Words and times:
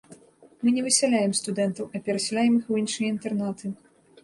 Мы 0.61 0.71
не 0.77 0.81
высяляем 0.87 1.35
студэнтаў, 1.41 1.85
а 1.95 2.03
перасяляем 2.09 2.59
іх 2.59 2.73
у 2.75 2.83
іншыя 2.83 3.11
інтэрнаты. 3.15 3.75